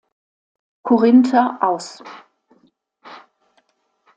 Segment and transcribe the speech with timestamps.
[0.81, 2.01] Korinther aus.